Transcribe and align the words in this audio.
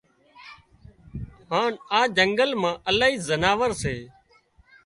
هانَ 1.51 1.73
جنگل 2.17 2.51
مان 2.61 2.75
الاهي 2.89 3.15
زناور 3.27 3.71
سي 3.81 3.95